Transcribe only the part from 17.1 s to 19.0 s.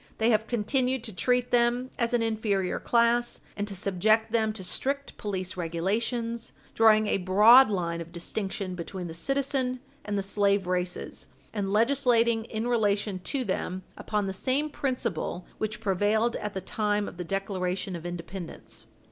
the Declaration of Independence.